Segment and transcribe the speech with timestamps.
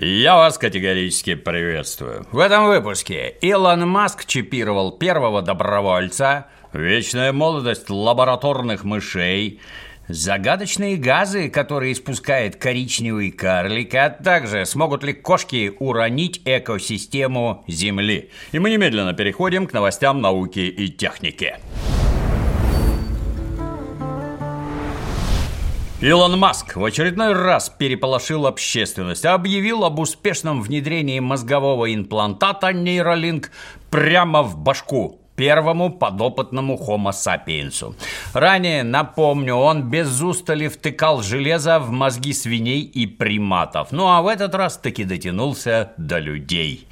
[0.00, 2.24] Я вас категорически приветствую.
[2.30, 9.60] В этом выпуске Илон Маск чипировал первого добровольца, вечная молодость лабораторных мышей,
[10.06, 18.30] загадочные газы, которые испускает коричневый карлик, а также смогут ли кошки уронить экосистему Земли.
[18.52, 21.56] И мы немедленно переходим к новостям науки и техники.
[26.00, 33.50] Илон Маск в очередной раз переполошил общественность, объявил об успешном внедрении мозгового имплантата нейролинк
[33.90, 37.96] прямо в башку первому подопытному Homo sapiens.
[38.32, 43.88] Ранее, напомню, он без устали втыкал железо в мозги свиней и приматов.
[43.90, 46.86] Ну а в этот раз таки дотянулся до людей.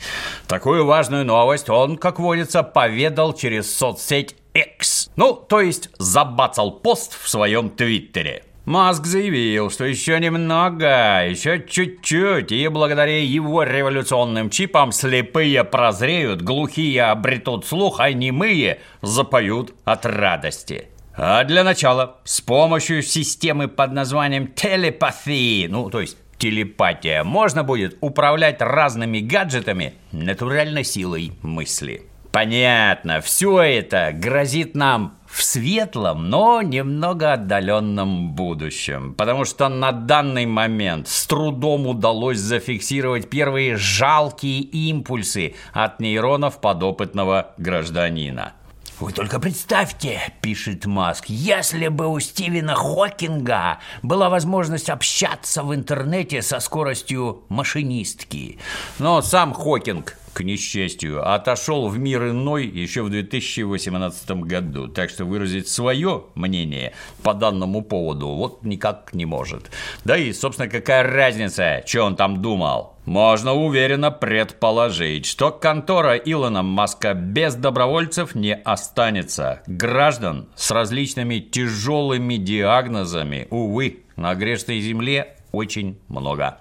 [0.49, 5.11] Такую важную новость он, как водится, поведал через соцсеть X.
[5.15, 8.43] Ну, то есть забацал пост в своем твиттере.
[8.67, 17.05] Маск заявил, что еще немного, еще чуть-чуть, и благодаря его революционным чипам слепые прозреют, глухие
[17.05, 20.89] обретут слух, а немые запоют от радости.
[21.15, 27.97] А для начала, с помощью системы под названием телепатии, ну, то есть телепатия, можно будет
[28.01, 32.03] управлять разными гаджетами натуральной силой мысли.
[32.33, 39.15] Понятно, все это грозит нам в светлом, но немного отдаленном будущем.
[39.15, 47.53] Потому что на данный момент с трудом удалось зафиксировать первые жалкие импульсы от нейронов подопытного
[47.59, 48.55] гражданина.
[48.99, 56.41] «Вы только представьте,— пишет Маск,— если бы у Стивена Хокинга была возможность общаться в интернете
[56.41, 58.59] со скоростью машинистки.
[58.99, 64.87] Но сам Хокинг к несчастью, отошел в мир иной еще в 2018 году.
[64.87, 66.93] Так что выразить свое мнение
[67.23, 69.71] по данному поводу вот никак не может.
[70.05, 72.97] Да и, собственно, какая разница, что он там думал?
[73.07, 79.63] Можно уверенно предположить, что контора Илона Маска без добровольцев не останется.
[79.67, 86.59] Граждан с различными тяжелыми диагнозами, увы, на грешной земле очень много.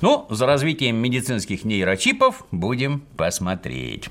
[0.00, 4.08] Ну, за развитием медицинских нейрочипов будем посмотреть.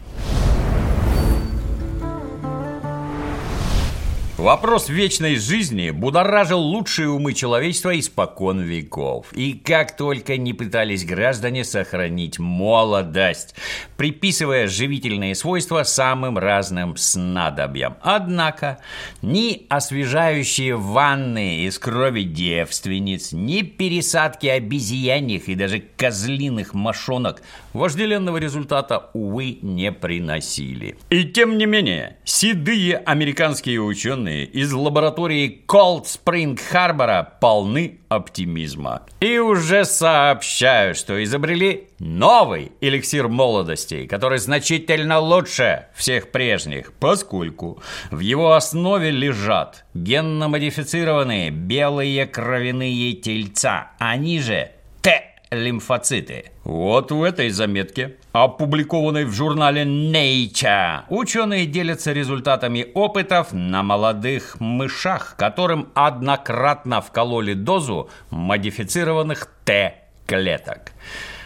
[4.45, 9.33] Вопрос вечной жизни будоражил лучшие умы человечества испокон веков.
[9.33, 13.55] И как только не пытались граждане сохранить молодость,
[13.97, 17.97] приписывая живительные свойства самым разным снадобьям.
[18.03, 18.77] Однако
[19.23, 27.41] ни освежающие ванны из крови девственниц, ни пересадки обезьяньих и даже козлиных мошонок
[27.73, 30.97] вожделенного результата, увы, не приносили.
[31.09, 39.03] И тем не менее, седые американские ученые ученые из лаборатории Cold Spring Harbor полны оптимизма.
[39.19, 47.81] И уже сообщаю, что изобрели новый эликсир молодости, который значительно лучше всех прежних, поскольку
[48.11, 56.51] в его основе лежат генно-модифицированные белые кровяные тельца, они же Т лимфоциты.
[56.63, 65.35] Вот в этой заметке, опубликованной в журнале Nature, ученые делятся результатами опытов на молодых мышах,
[65.37, 70.91] которым однократно вкололи дозу модифицированных Т-клеток.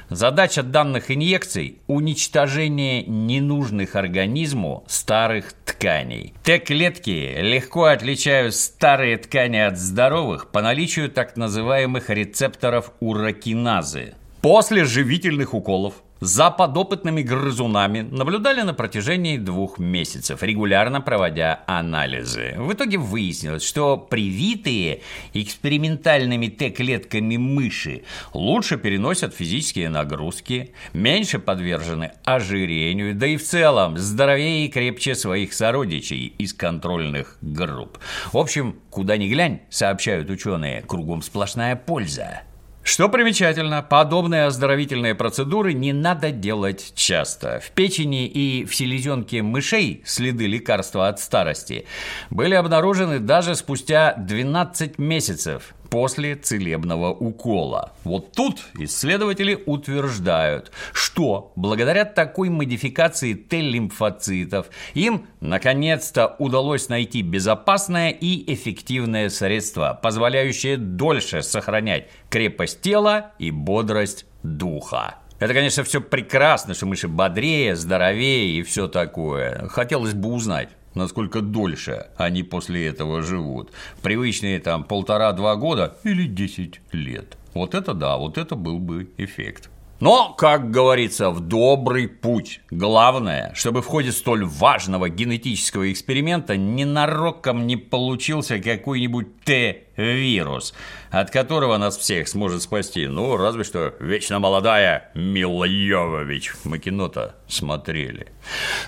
[0.09, 6.33] Задача данных инъекций– уничтожение ненужных организму старых тканей.
[6.43, 14.15] Т-клетки легко отличают старые ткани от здоровых по наличию так называемых рецепторов уракиназы.
[14.41, 22.55] После живительных уколов за подопытными грызунами наблюдали на протяжении двух месяцев, регулярно проводя анализы.
[22.57, 25.01] В итоге выяснилось, что привитые
[25.33, 28.03] экспериментальными Т-клетками мыши
[28.33, 35.53] лучше переносят физические нагрузки, меньше подвержены ожирению, да и в целом здоровее и крепче своих
[35.53, 37.99] сородичей из контрольных групп.
[38.31, 42.41] В общем, куда ни глянь, сообщают ученые, кругом сплошная польза.
[42.89, 47.61] Что примечательно, подобные оздоровительные процедуры не надо делать часто.
[47.63, 51.85] В печени и в селезенке мышей следы лекарства от старости
[52.31, 57.93] были обнаружены даже спустя 12 месяцев после целебного укола.
[58.03, 68.53] Вот тут исследователи утверждают, что благодаря такой модификации Т-лимфоцитов им наконец-то удалось найти безопасное и
[68.53, 75.15] эффективное средство, позволяющее дольше сохранять крепость тела и бодрость духа.
[75.39, 79.69] Это, конечно, все прекрасно, что мыши бодрее, здоровее и все такое.
[79.69, 83.71] Хотелось бы узнать, насколько дольше они после этого живут.
[84.01, 87.37] Привычные там полтора-два года или десять лет.
[87.53, 89.69] Вот это да, вот это был бы эффект.
[89.99, 92.61] Но, как говорится, в добрый путь.
[92.71, 100.73] Главное, чтобы в ходе столь важного генетического эксперимента ненароком не получился какой-нибудь Т-вирус,
[101.11, 103.07] от которого нас всех сможет спасти.
[103.07, 106.53] Ну, разве что вечно молодая Мила Йовович.
[106.63, 108.27] Мы кино-то смотрели.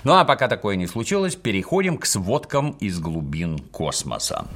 [0.04, 4.46] Ну, а пока такое не случилось, переходим к сводкам из глубин космоса.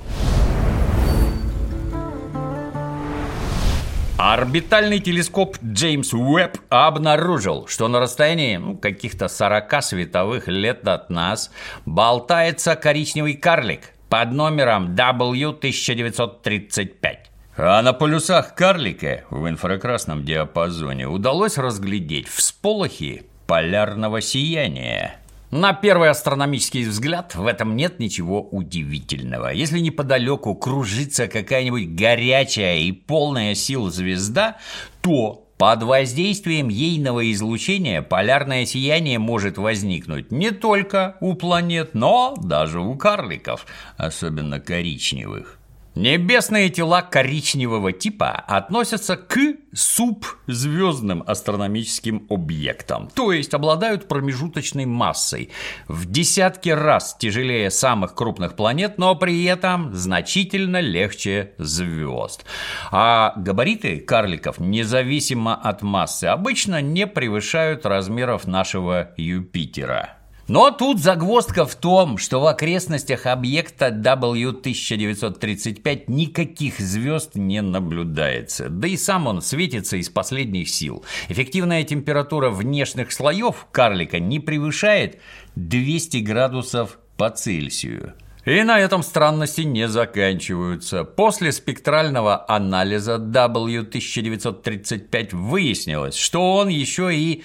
[4.18, 11.50] Орбитальный телескоп Джеймс Уэбб обнаружил, что на расстоянии ну, каких-то 40 световых лет от нас
[11.84, 17.16] болтается коричневый карлик под номером W1935.
[17.58, 25.20] А на полюсах карлика в инфракрасном диапазоне удалось разглядеть всполохи полярного сияния.
[25.50, 29.48] На первый астрономический взгляд в этом нет ничего удивительного.
[29.52, 34.56] Если неподалеку кружится какая-нибудь горячая и полная сил звезда,
[35.02, 42.80] то под воздействием ейного излучения полярное сияние может возникнуть не только у планет, но даже
[42.80, 43.66] у карликов,
[43.96, 45.58] особенно коричневых.
[45.96, 49.38] Небесные тела коричневого типа относятся к
[49.72, 55.48] субзвездным астрономическим объектам, то есть обладают промежуточной массой
[55.88, 62.44] в десятки раз тяжелее самых крупных планет, но при этом значительно легче звезд.
[62.90, 70.16] А габариты карликов, независимо от массы, обычно не превышают размеров нашего Юпитера.
[70.48, 78.68] Но тут загвоздка в том, что в окрестностях объекта W1935 никаких звезд не наблюдается.
[78.68, 81.04] Да и сам он светится из последних сил.
[81.28, 85.18] Эффективная температура внешних слоев карлика не превышает
[85.56, 88.14] 200 градусов по Цельсию.
[88.44, 91.02] И на этом странности не заканчиваются.
[91.02, 97.42] После спектрального анализа W1935 выяснилось, что он еще и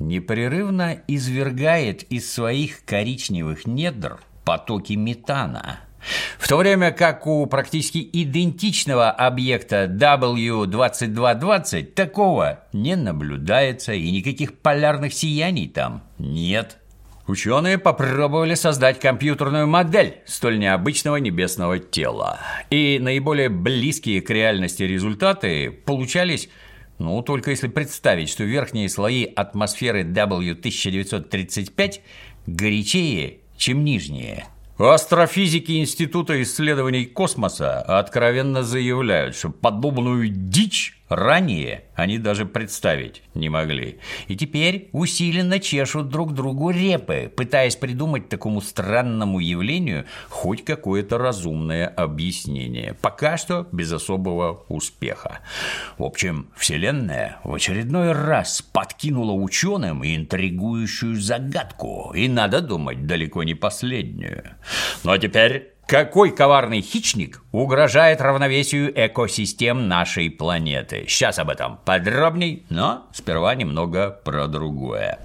[0.00, 5.80] непрерывно извергает из своих коричневых недр потоки метана.
[6.38, 15.12] В то время как у практически идентичного объекта W2220 такого не наблюдается и никаких полярных
[15.12, 16.78] сияний там нет.
[17.26, 22.40] Ученые попробовали создать компьютерную модель столь необычного небесного тела.
[22.70, 26.48] И наиболее близкие к реальности результаты получались
[27.00, 32.00] ну, только если представить, что верхние слои атмосферы W1935
[32.46, 34.46] горячее, чем нижние–
[34.88, 43.98] Астрофизики Института исследований космоса откровенно заявляют, что подобную дичь ранее они даже представить не могли.
[44.28, 51.86] И теперь усиленно чешут друг другу репы, пытаясь придумать такому странному явлению хоть какое-то разумное
[51.88, 52.94] объяснение.
[53.02, 55.40] Пока что без особого успеха.
[55.98, 62.12] В общем, Вселенная в очередной раз подкинула ученым интригующую загадку.
[62.14, 64.44] И надо думать, далеко не последнюю.
[65.04, 71.04] Ну а теперь какой коварный хищник угрожает равновесию экосистем нашей планеты?
[71.08, 75.18] Сейчас об этом подробней, но сперва немного про другое.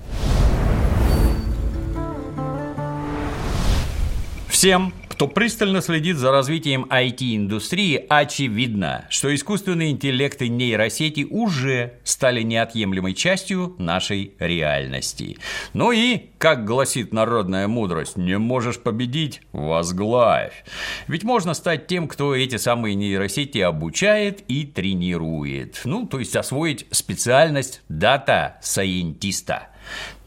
[4.48, 12.41] Всем кто пристально следит за развитием IT-индустрии, очевидно, что искусственный интеллект и нейросети уже стали
[12.41, 15.38] неотъемлемой частью нашей реальности.
[15.72, 20.65] Ну и, как гласит народная мудрость, не можешь победить– возглавь.
[21.07, 25.79] Ведь можно стать тем, кто эти самые нейросети обучает и тренирует.
[25.86, 29.69] Ну, то есть освоить специальность дата-сайентиста.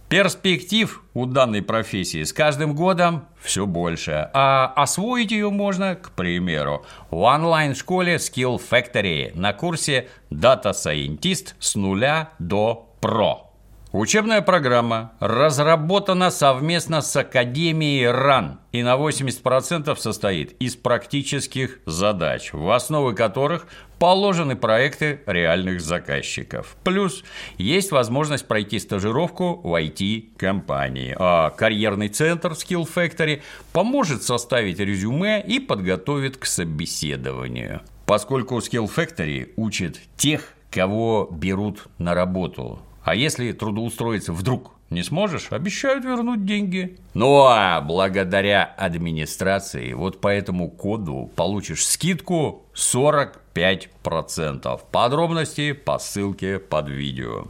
[0.08, 6.86] Перспектив у данной профессии с каждым годом все больше, а освоить ее можно, к примеру,
[7.10, 13.48] в онлайн-школе Skill Factory на курсе Data Scientist с нуля до Pro.
[13.92, 22.70] Учебная программа разработана совместно с Академией РАН и на 80% состоит из практических задач, в
[22.70, 23.66] основы которых
[23.98, 26.76] положены проекты реальных заказчиков.
[26.84, 27.24] Плюс
[27.56, 31.14] есть возможность пройти стажировку в IT-компании.
[31.18, 37.82] А карьерный центр Skill Factory поможет составить резюме и подготовит к собеседованию.
[38.06, 45.48] Поскольку Skill Factory учит тех, кого берут на работу а если трудоустроиться вдруг не сможешь,
[45.50, 46.98] обещают вернуть деньги.
[47.14, 54.80] Ну а благодаря администрации вот по этому коду получишь скидку 45%.
[54.90, 57.44] Подробности по ссылке под видео.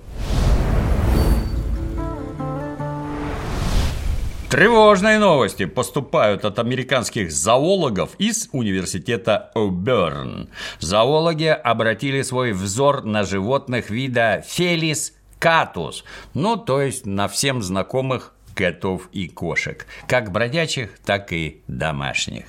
[4.50, 10.48] Тревожные новости поступают от американских зоологов из университета Оберн.
[10.78, 16.04] Зоологи обратили свой взор на животных вида Фелис катус,
[16.34, 22.44] ну, то есть на всем знакомых котов и кошек, как бродячих, так и домашних.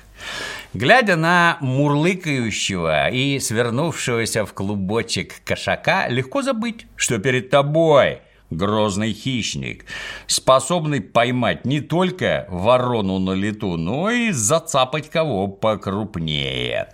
[0.74, 8.20] Глядя на мурлыкающего и свернувшегося в клубочек кошака, легко забыть, что перед тобой–
[8.50, 9.86] грозный хищник,
[10.26, 16.88] способный поймать не только ворону на лету, но и зацапать кого покрупнее.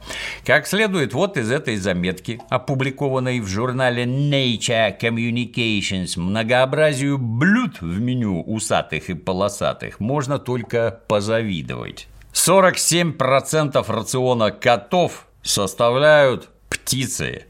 [0.44, 8.42] Как следует вот из этой заметки, опубликованной в журнале Nature Communications, многообразию блюд в меню
[8.42, 12.08] усатых и полосатых можно только позавидовать.
[12.32, 17.46] 47% рациона котов составляют птицы.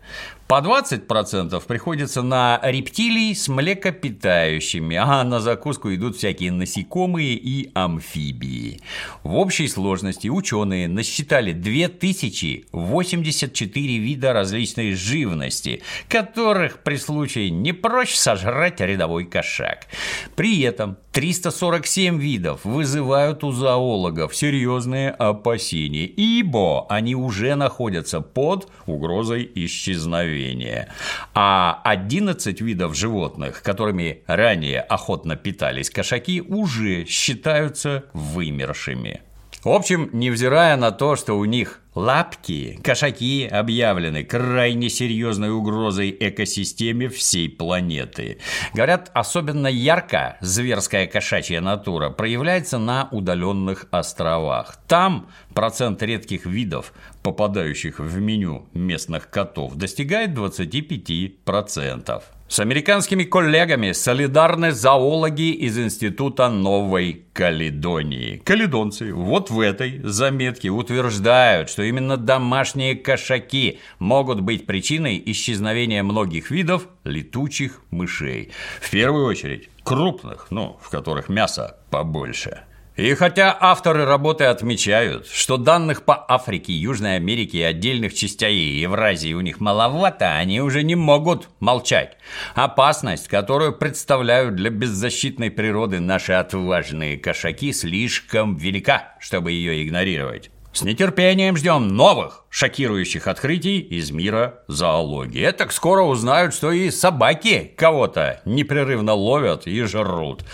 [0.49, 8.81] По 20% приходится на рептилий с млекопитающими, а на закуску идут всякие насекомые и амфибии.
[9.25, 18.81] В общей сложности ученые насчитали 2084 вида различной живности, которых при случае не проще сожрать
[18.81, 19.89] рядовой кошак.
[20.37, 29.51] При этом 347 видов вызывают у зоологов серьезные опасения, ибо они уже находятся под угрозой
[29.57, 30.89] исчезновения исчезновения.
[31.35, 39.23] А 11 видов животных, которыми ранее охотно питались кошаки, уже считаются вымершими.
[39.67, 47.09] В общем, невзирая на то, что у них лапки, кошаки объявлены крайне серьезной угрозой экосистеме
[47.09, 48.39] всей планеты.
[48.75, 54.77] Говорят, особенно ярко зверская кошачья натура проявляется на удаленных островах.
[54.87, 56.93] Там процент редких видов,
[57.25, 62.23] попадающих в меню местных котов, достигает 25%.
[62.49, 68.41] С американскими коллегами солидарны зоологи из Института Новой Каледонии.
[68.45, 76.53] Каледонцы вот в этой заметке утверждают, что именно домашние кошаки могут быть причиной исчезновения многих
[76.53, 78.53] видов летучих мышей.
[78.81, 82.63] В первую очередь крупных, ну, в которых мясо побольше.
[82.97, 89.35] И хотя авторы работы отмечают, что данных по Африке, Южной Америке и отдельных частей Евразии
[89.35, 92.17] у них маловато, они уже не могут молчать.
[92.55, 100.51] Опасность, которую представляют для беззащитной природы наши отважные кошаки, слишком велика, чтобы ее игнорировать.
[100.77, 105.51] С нетерпением ждем новых шокирующих открытий из мира зоологии.
[105.53, 110.45] Так скоро узнают, что и собаки кого-то непрерывно ловят и жрут.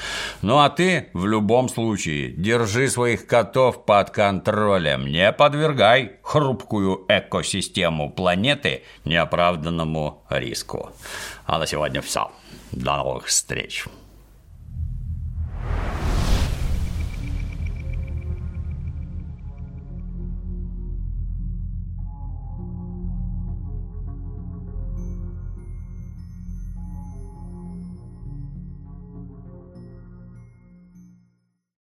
[0.40, 5.08] Ну а ты в любом случае держи своих котов под контролем.
[5.08, 10.92] Не подвергай хрупкую экосистему планеты неоправданному риску.
[11.46, 12.30] А на сегодня все.
[12.70, 13.86] До новых встреч.